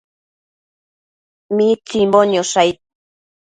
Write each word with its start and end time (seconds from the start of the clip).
Utsimbo 1.59 2.19
niosh 2.29 2.57
aid 2.61 2.77